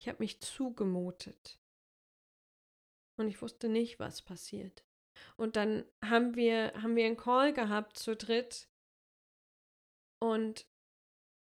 [0.00, 1.58] Ich habe mich zugemutet.
[3.16, 4.84] Und ich wusste nicht, was passiert.
[5.36, 8.68] Und dann haben wir, haben wir einen Call gehabt zu dritt.
[10.20, 10.67] Und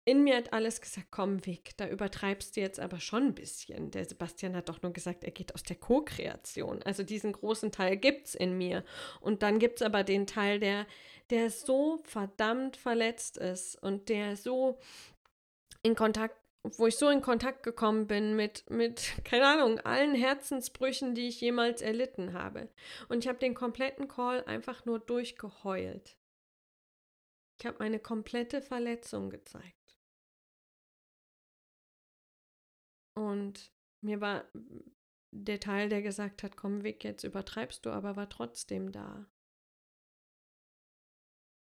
[0.07, 3.91] in mir hat alles gesagt, komm weg, da übertreibst du jetzt aber schon ein bisschen.
[3.91, 6.81] Der Sebastian hat doch nur gesagt, er geht aus der Co-Kreation.
[6.85, 8.85] Also diesen großen Teil gibt es in mir.
[9.21, 10.87] Und dann gibt es aber den Teil, der,
[11.31, 14.79] der so verdammt verletzt ist und der so
[15.83, 21.17] in Kontakt, wo ich so in Kontakt gekommen bin mit, mit, keine Ahnung, allen Herzensbrüchen,
[21.17, 22.69] die ich jemals erlitten habe.
[23.09, 26.17] Und ich habe den kompletten Call einfach nur durchgeheult.
[27.59, 29.76] Ich habe meine komplette Verletzung gezeigt.
[33.17, 33.73] Und
[34.05, 34.45] mir war
[35.33, 39.27] der Teil, der gesagt hat, komm weg, jetzt übertreibst du, aber war trotzdem da.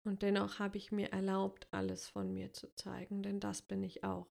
[0.06, 4.04] Und dennoch habe ich mir erlaubt, alles von mir zu zeigen, denn das bin ich
[4.04, 4.30] auch.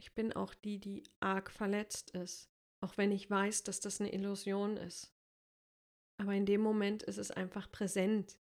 [0.00, 2.50] Ich bin auch die, die arg verletzt ist,
[2.82, 5.14] auch wenn ich weiß, dass das eine Illusion ist.
[6.20, 8.38] Aber in dem Moment ist es einfach präsent.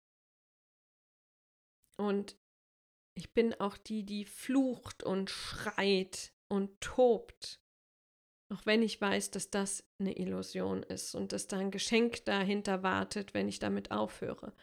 [1.97, 2.37] Und
[3.17, 7.59] ich bin auch die, die flucht und schreit und tobt.
[8.53, 12.83] Auch wenn ich weiß, dass das eine Illusion ist und dass da ein Geschenk dahinter
[12.83, 14.53] wartet, wenn ich damit aufhöre.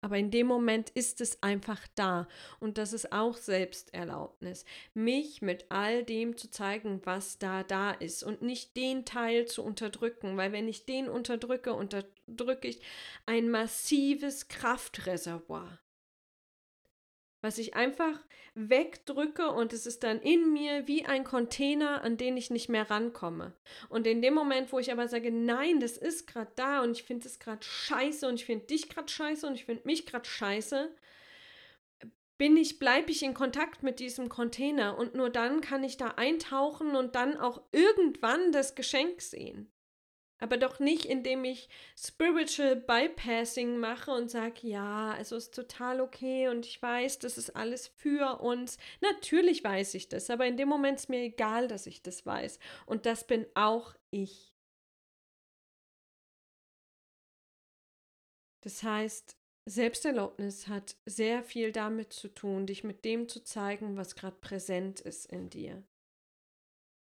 [0.00, 2.28] Aber in dem Moment ist es einfach da.
[2.60, 4.64] Und das ist auch Selbsterlaubnis.
[4.94, 9.62] Mich mit all dem zu zeigen, was da da ist und nicht den Teil zu
[9.64, 10.36] unterdrücken.
[10.36, 12.80] Weil wenn ich den unterdrücke, unterdrücke ich
[13.26, 15.80] ein massives Kraftreservoir
[17.40, 18.18] was ich einfach
[18.54, 22.90] wegdrücke und es ist dann in mir wie ein Container, an den ich nicht mehr
[22.90, 23.54] rankomme.
[23.88, 27.04] Und in dem Moment, wo ich aber sage, nein, das ist gerade da und ich
[27.04, 30.28] finde es gerade scheiße und ich finde dich gerade scheiße und ich finde mich gerade
[30.28, 30.90] scheiße,
[32.38, 36.08] bin ich, bleibe ich in Kontakt mit diesem Container und nur dann kann ich da
[36.16, 39.70] eintauchen und dann auch irgendwann das Geschenk sehen.
[40.40, 46.48] Aber doch nicht, indem ich Spiritual Bypassing mache und sage, ja, also ist total okay
[46.48, 48.78] und ich weiß, das ist alles für uns.
[49.00, 52.60] Natürlich weiß ich das, aber in dem Moment ist mir egal, dass ich das weiß.
[52.86, 54.54] Und das bin auch ich.
[58.60, 64.14] Das heißt, Selbsterlaubnis hat sehr viel damit zu tun, dich mit dem zu zeigen, was
[64.14, 65.82] gerade präsent ist in dir.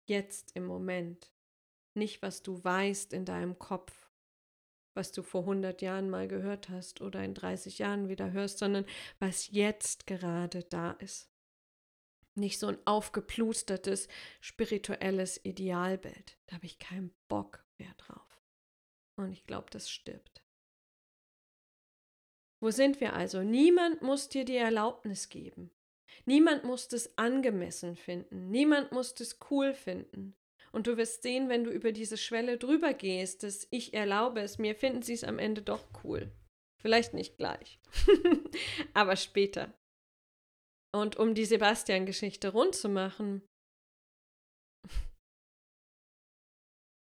[0.06, 1.33] Jetzt im Moment.
[1.94, 4.10] Nicht, was du weißt in deinem Kopf,
[4.94, 8.84] was du vor 100 Jahren mal gehört hast oder in 30 Jahren wieder hörst, sondern
[9.18, 11.30] was jetzt gerade da ist.
[12.36, 14.08] Nicht so ein aufgeplustertes
[14.40, 16.36] spirituelles Idealbild.
[16.46, 18.42] Da habe ich keinen Bock mehr drauf.
[19.16, 20.42] Und ich glaube, das stirbt.
[22.60, 23.42] Wo sind wir also?
[23.42, 25.70] Niemand muss dir die Erlaubnis geben.
[26.24, 28.50] Niemand muss es angemessen finden.
[28.50, 30.34] Niemand muss es cool finden.
[30.74, 34.58] Und du wirst sehen, wenn du über diese Schwelle drüber gehst, dass ich erlaube es
[34.58, 36.32] mir, finden sie es am Ende doch cool.
[36.82, 37.78] Vielleicht nicht gleich,
[38.92, 39.72] aber später.
[40.92, 43.46] Und um die Sebastian-Geschichte rund zu machen,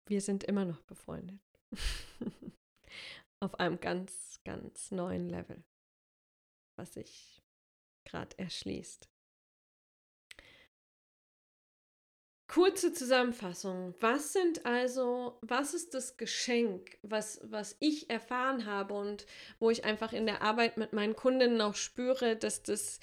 [0.08, 1.42] wir sind immer noch befreundet.
[3.42, 5.64] Auf einem ganz, ganz neuen Level,
[6.78, 7.42] was sich
[8.06, 9.10] gerade erschließt.
[12.58, 13.94] Kurze Zusammenfassung.
[14.00, 19.26] Was sind also, was ist das Geschenk, was, was ich erfahren habe und
[19.60, 22.98] wo ich einfach in der Arbeit mit meinen Kundinnen auch spüre, dass das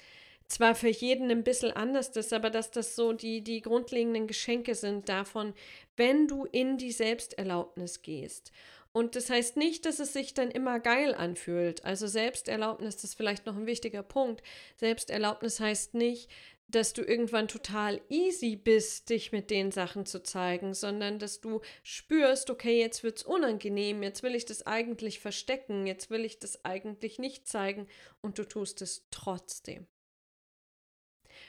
[0.46, 4.74] zwar für jeden ein bisschen anders ist, aber dass das so die, die grundlegenden Geschenke
[4.74, 5.54] sind davon,
[5.96, 8.52] wenn du in die Selbsterlaubnis gehst.
[8.92, 11.84] Und das heißt nicht, dass es sich dann immer geil anfühlt.
[11.84, 14.42] Also Selbsterlaubnis ist vielleicht noch ein wichtiger Punkt.
[14.76, 16.30] Selbsterlaubnis heißt nicht,
[16.68, 21.60] dass du irgendwann total easy bist, dich mit den Sachen zu zeigen, sondern dass du
[21.84, 26.38] spürst, okay, jetzt wird es unangenehm, jetzt will ich das eigentlich verstecken, jetzt will ich
[26.38, 27.86] das eigentlich nicht zeigen
[28.20, 29.86] und du tust es trotzdem.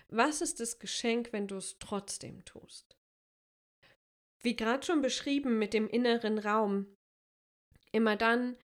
[0.09, 2.95] Was ist das Geschenk, wenn du es trotzdem tust?
[4.39, 6.95] Wie gerade schon beschrieben mit dem inneren Raum,
[7.91, 8.55] immer dann,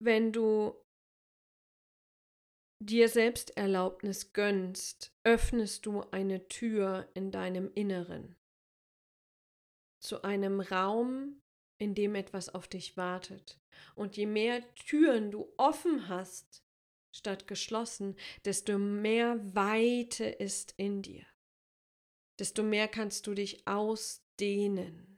[0.00, 0.81] wenn du
[2.86, 8.36] dir Selbsterlaubnis gönnst, öffnest du eine Tür in deinem Inneren
[10.02, 11.40] zu einem Raum,
[11.78, 13.60] in dem etwas auf dich wartet.
[13.94, 16.64] Und je mehr Türen du offen hast,
[17.14, 21.24] statt geschlossen, desto mehr Weite ist in dir.
[22.38, 25.11] Desto mehr kannst du dich ausdehnen.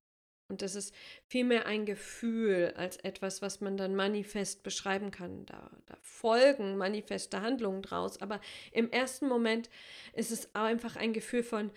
[0.49, 0.95] Und das ist
[1.27, 5.47] vielmehr ein Gefühl als etwas, was man dann manifest beschreiben kann.
[5.47, 8.21] Da, da, folgen manifeste Handlungen draus.
[8.21, 8.41] Aber
[8.71, 9.71] im ersten Moment
[10.13, 11.73] ist es einfach ein Gefühl von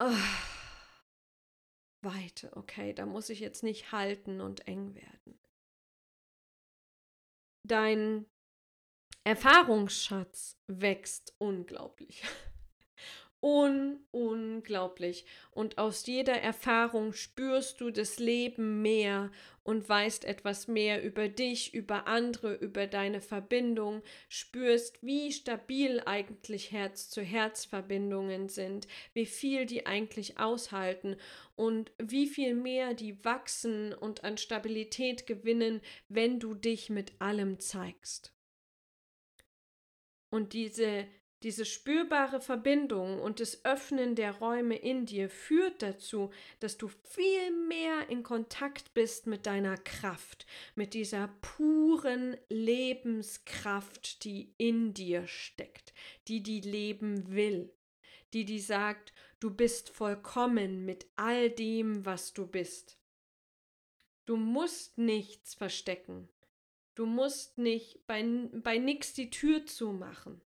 [0.00, 0.10] oh,
[2.00, 2.56] Weite.
[2.56, 5.38] Okay, da muss ich jetzt nicht halten und eng werden.
[7.64, 8.24] Dein
[9.24, 12.22] Erfahrungsschatz wächst unglaublich.
[13.40, 15.24] Un unglaublich.
[15.52, 19.30] Und aus jeder Erfahrung spürst du das Leben mehr
[19.62, 26.72] und weißt etwas mehr über dich, über andere, über deine Verbindung, spürst, wie stabil eigentlich
[26.72, 31.16] Herz-zu-Herz-Verbindungen sind, wie viel die eigentlich aushalten
[31.54, 37.60] und wie viel mehr die wachsen und an Stabilität gewinnen, wenn du dich mit allem
[37.60, 38.34] zeigst.
[40.30, 41.06] Und diese
[41.44, 47.52] diese spürbare Verbindung und das Öffnen der Räume in dir führt dazu, dass du viel
[47.68, 55.94] mehr in Kontakt bist mit deiner Kraft, mit dieser puren Lebenskraft, die in dir steckt,
[56.26, 57.72] die die leben will,
[58.32, 62.98] die die sagt, du bist vollkommen mit all dem, was du bist.
[64.26, 66.28] Du musst nichts verstecken.
[66.96, 68.24] Du musst nicht bei,
[68.54, 70.42] bei nix die Tür zumachen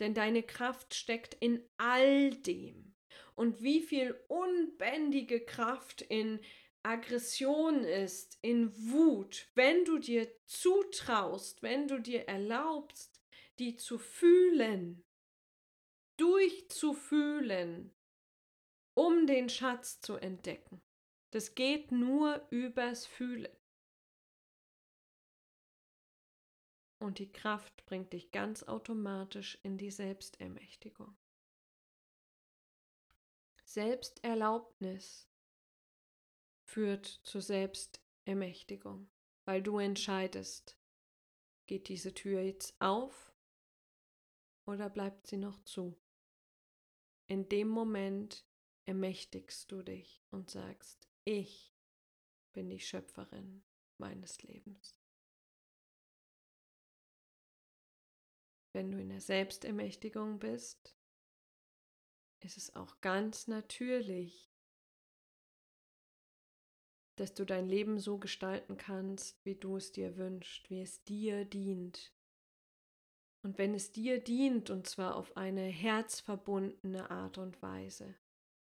[0.00, 2.94] denn deine Kraft steckt in all dem.
[3.34, 6.40] Und wie viel unbändige Kraft in
[6.82, 13.20] Aggression ist, in Wut, wenn du dir zutraust, wenn du dir erlaubst,
[13.58, 15.04] die zu fühlen,
[16.18, 17.94] durchzufühlen,
[18.94, 20.80] um den Schatz zu entdecken.
[21.32, 23.48] Das geht nur übers Fühlen.
[27.00, 31.16] Und die Kraft bringt dich ganz automatisch in die Selbstermächtigung.
[33.64, 35.26] Selbsterlaubnis
[36.62, 39.08] führt zur Selbstermächtigung,
[39.46, 40.76] weil du entscheidest,
[41.66, 43.32] geht diese Tür jetzt auf
[44.66, 45.96] oder bleibt sie noch zu.
[47.28, 48.44] In dem Moment
[48.84, 51.74] ermächtigst du dich und sagst, ich
[52.52, 53.64] bin die Schöpferin
[53.96, 54.99] meines Lebens.
[58.72, 60.96] Wenn du in der Selbstermächtigung bist,
[62.40, 64.50] ist es auch ganz natürlich,
[67.16, 71.44] dass du dein Leben so gestalten kannst, wie du es dir wünschst, wie es dir
[71.44, 72.14] dient.
[73.42, 78.14] Und wenn es dir dient, und zwar auf eine herzverbundene Art und Weise,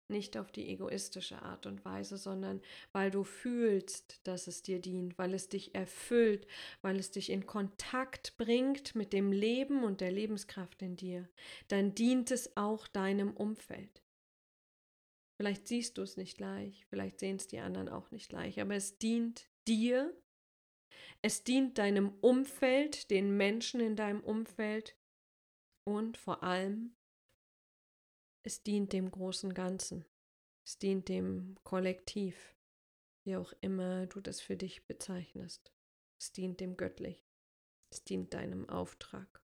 [0.09, 2.61] nicht auf die egoistische Art und Weise, sondern
[2.93, 6.47] weil du fühlst, dass es dir dient, weil es dich erfüllt,
[6.83, 11.29] weil es dich in Kontakt bringt mit dem Leben und der Lebenskraft in dir,
[11.69, 14.03] dann dient es auch deinem Umfeld.
[15.39, 18.75] Vielleicht siehst du es nicht gleich, vielleicht sehen es die anderen auch nicht gleich, aber
[18.75, 20.17] es dient dir,
[21.21, 24.97] es dient deinem Umfeld, den Menschen in deinem Umfeld
[25.85, 26.96] und vor allem
[28.47, 30.05] es dient dem großen Ganzen,
[30.65, 32.57] es dient dem Kollektiv,
[33.25, 35.75] wie auch immer du das für dich bezeichnest.
[36.21, 37.29] Es dient dem Göttlich,
[37.93, 39.43] es dient deinem Auftrag.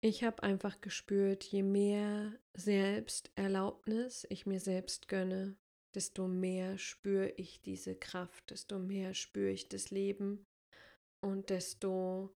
[0.00, 5.58] Ich habe einfach gespürt, je mehr Selbsterlaubnis ich mir selbst gönne,
[5.92, 10.46] desto mehr spüre ich diese Kraft, desto mehr spüre ich das Leben
[11.20, 12.32] und desto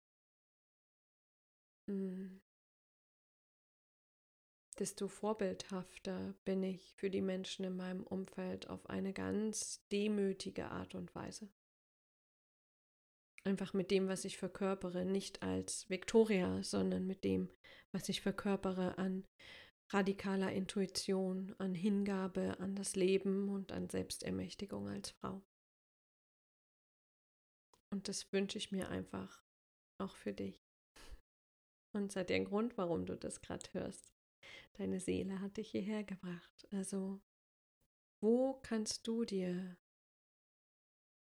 [1.87, 2.41] mh, hm,
[4.79, 10.95] desto vorbildhafter bin ich für die Menschen in meinem Umfeld auf eine ganz demütige Art
[10.95, 11.49] und Weise.
[13.43, 17.49] Einfach mit dem, was ich verkörpere, nicht als Victoria, sondern mit dem,
[17.91, 19.27] was ich verkörpere an
[19.89, 25.43] radikaler Intuition, an Hingabe an das Leben und an Selbstermächtigung als Frau.
[27.91, 29.43] Und das wünsche ich mir einfach
[29.97, 30.70] auch für dich.
[31.93, 34.13] Und seid ein Grund, warum du das gerade hörst.
[34.73, 36.67] Deine Seele hat dich hierher gebracht.
[36.71, 37.21] Also,
[38.21, 39.77] wo kannst du dir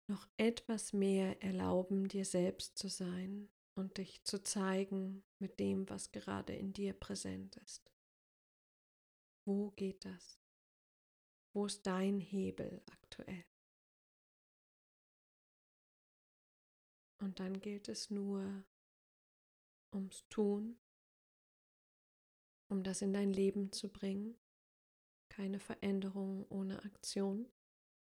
[0.09, 6.11] noch etwas mehr erlauben, dir selbst zu sein und dich zu zeigen mit dem, was
[6.11, 7.91] gerade in dir präsent ist.
[9.45, 10.39] Wo geht das?
[11.53, 13.45] Wo ist dein Hebel aktuell?
[17.19, 18.63] Und dann gilt es nur
[19.93, 20.77] ums Tun,
[22.67, 24.37] um das in dein Leben zu bringen.
[25.29, 27.47] Keine Veränderung ohne Aktion.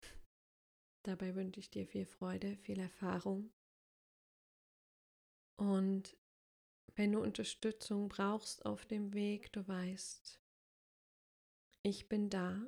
[1.03, 3.51] Dabei wünsche ich dir viel Freude, viel Erfahrung.
[5.57, 6.17] Und
[6.95, 10.39] wenn du Unterstützung brauchst auf dem Weg, du weißt,
[11.83, 12.61] ich bin da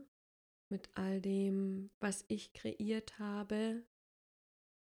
[0.70, 3.84] mit all dem, was ich kreiert habe,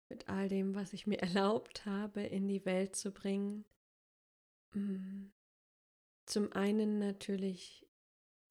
[0.09, 3.65] mit all dem, was ich mir erlaubt habe, in die Welt zu bringen.
[4.73, 5.27] Mm.
[6.27, 7.87] Zum einen natürlich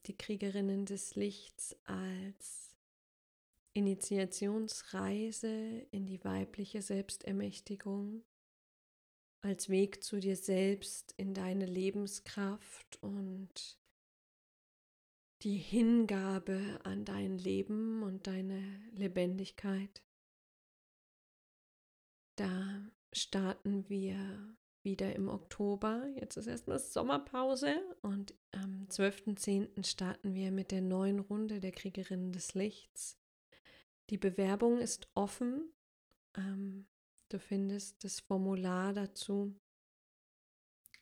[0.05, 2.75] die Kriegerinnen des Lichts als
[3.73, 8.23] Initiationsreise in die weibliche Selbstermächtigung
[9.41, 13.79] als Weg zu dir selbst in deine Lebenskraft und
[15.41, 18.61] die Hingabe an dein Leben und deine
[18.91, 20.03] Lebendigkeit.
[22.35, 26.07] Da starten wir wieder im Oktober.
[26.15, 29.85] Jetzt ist erstmal Sommerpause und am 12.10.
[29.85, 33.17] starten wir mit der neuen Runde der Kriegerinnen des Lichts.
[34.09, 35.71] Die Bewerbung ist offen.
[36.35, 36.87] Ähm,
[37.29, 39.55] du findest das Formular dazu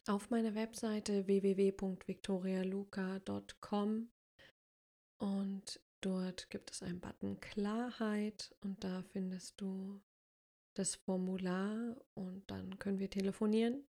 [0.08, 4.10] auf meiner Webseite www.victorialuca.com
[5.20, 10.02] und dort gibt es einen Button Klarheit und da findest du
[10.80, 13.86] das Formular und dann können wir telefonieren.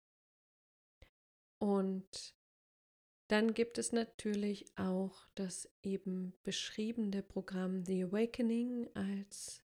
[1.57, 2.35] Und
[3.27, 9.63] dann gibt es natürlich auch das eben beschriebene Programm The Awakening als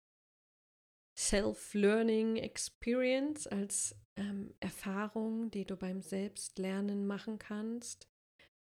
[1.16, 8.10] Self-Learning Experience, als ähm, Erfahrung, die du beim Selbstlernen machen kannst.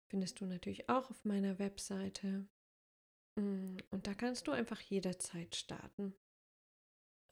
[0.07, 2.47] Findest du natürlich auch auf meiner Webseite.
[3.35, 6.15] Mm, und da kannst du einfach jederzeit starten.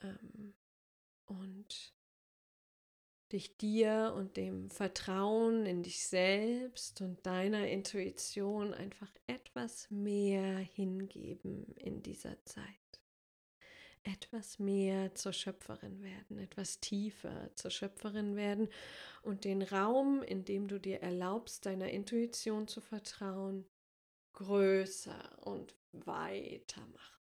[0.01, 0.53] Ähm,
[1.25, 1.93] und
[3.33, 11.73] dich dir und dem Vertrauen in dich selbst und deiner Intuition einfach etwas mehr hingeben
[11.75, 12.65] in dieser Zeit.
[14.03, 18.69] Etwas mehr zur Schöpferin werden, etwas tiefer zur Schöpferin werden
[19.21, 23.65] und den Raum, in dem du dir erlaubst, deiner Intuition zu vertrauen,
[24.33, 27.22] größer und weiter machen.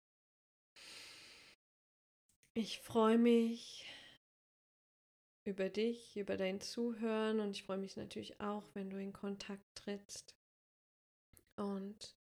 [2.59, 3.85] Ich freue mich
[5.43, 9.63] über dich, über dein Zuhören und ich freue mich natürlich auch, wenn du in Kontakt
[9.75, 10.35] trittst
[11.55, 12.17] und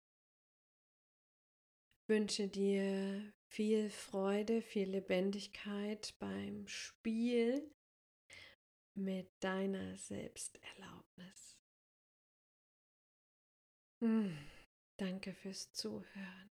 [2.08, 7.72] wünsche dir viel Freude, viel Lebendigkeit beim Spiel
[8.96, 11.60] mit deiner Selbsterlaubnis.
[14.00, 14.36] Hm,
[14.96, 16.53] danke fürs Zuhören.